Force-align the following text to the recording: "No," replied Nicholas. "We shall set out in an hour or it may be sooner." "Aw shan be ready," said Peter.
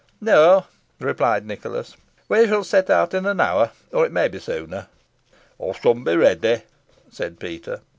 "No," 0.19 0.65
replied 0.99 1.45
Nicholas. 1.45 1.95
"We 2.27 2.47
shall 2.47 2.63
set 2.63 2.89
out 2.89 3.13
in 3.13 3.27
an 3.27 3.39
hour 3.39 3.69
or 3.93 4.03
it 4.03 4.11
may 4.11 4.29
be 4.29 4.39
sooner." 4.39 4.87
"Aw 5.59 5.73
shan 5.73 6.03
be 6.03 6.15
ready," 6.17 6.63
said 7.11 7.39
Peter. 7.39 7.81